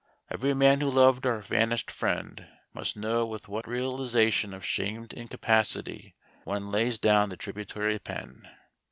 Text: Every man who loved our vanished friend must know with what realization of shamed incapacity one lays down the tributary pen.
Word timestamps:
Every 0.31 0.55
man 0.55 0.81
who 0.81 0.89
loved 0.89 1.27
our 1.27 1.41
vanished 1.41 1.91
friend 1.91 2.47
must 2.73 2.97
know 2.97 3.23
with 3.23 3.47
what 3.47 3.67
realization 3.67 4.51
of 4.51 4.65
shamed 4.65 5.13
incapacity 5.13 6.15
one 6.43 6.71
lays 6.71 6.97
down 6.97 7.29
the 7.29 7.37
tributary 7.37 7.99
pen. 7.99 8.49